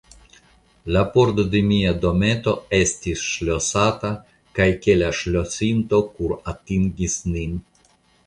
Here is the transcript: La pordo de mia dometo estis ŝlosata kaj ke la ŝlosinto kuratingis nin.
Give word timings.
La 0.95 1.01
pordo 1.15 1.43
de 1.55 1.59
mia 1.71 1.91
dometo 2.05 2.53
estis 2.77 3.21
ŝlosata 3.33 4.11
kaj 4.61 4.67
ke 4.85 4.97
la 5.03 5.11
ŝlosinto 5.21 6.01
kuratingis 6.17 7.19
nin. 7.35 7.57